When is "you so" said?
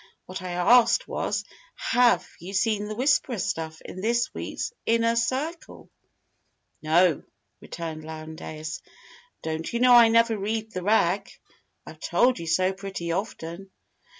12.39-12.73